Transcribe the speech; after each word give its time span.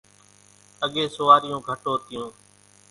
اڳيَ 0.83 1.03
سوواريون 1.15 1.59
گھٽ 1.67 1.81
هوتِيون۔ 1.91 2.29